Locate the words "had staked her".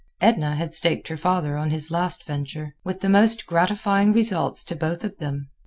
0.55-1.15